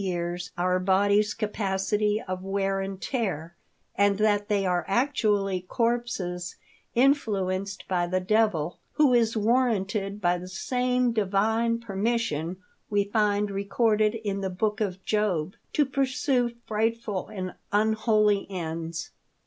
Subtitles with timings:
[0.03, 3.53] years our bodies' capacity of wear and tear;
[3.93, 6.55] and that they are actually corpses
[6.95, 12.57] influenced by the Devil— who is warranted by the same Divine permission
[12.89, 19.11] we find recorded in the Book of Job, to pursue frightful and unholy ends